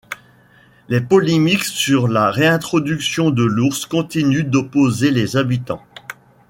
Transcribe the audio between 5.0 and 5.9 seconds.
les habitants.